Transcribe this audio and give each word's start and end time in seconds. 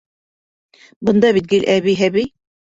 Бында 1.11 1.31
бит 1.39 1.53
гел 1.53 1.71
әбей-һәбей. 1.77 2.31